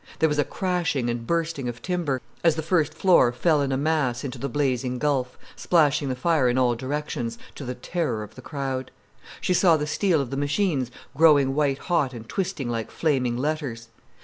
[0.17, 3.77] There was a crashing and bursting of timber, as the first floor fell in a
[3.77, 8.33] mass into the blazing gulf, splashing the fire in all directions, to the terror of
[8.33, 8.89] the crowd.
[9.41, 13.89] She saw the steel of the machines growing white hot and twisting like flaming letters.